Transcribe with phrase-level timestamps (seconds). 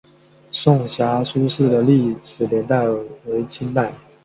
[0.51, 2.83] 颂遐书室的历史年代
[3.27, 3.93] 为清代。